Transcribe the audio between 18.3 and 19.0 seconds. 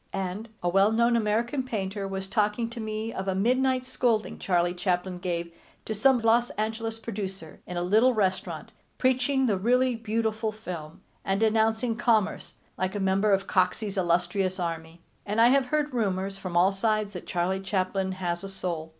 a soul.